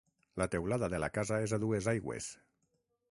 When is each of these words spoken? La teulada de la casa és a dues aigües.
La 0.41 0.45
teulada 0.55 0.89
de 0.93 1.01
la 1.03 1.11
casa 1.17 1.39
és 1.49 1.55
a 1.57 1.61
dues 1.67 1.91
aigües. 1.95 2.31